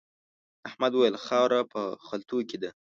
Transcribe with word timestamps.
احمد 0.67 0.91
وويل: 0.93 1.15
خاوره 1.25 1.59
په 1.71 1.81
خلتو 2.07 2.37
کې 2.49 2.57
ده. 2.61 2.69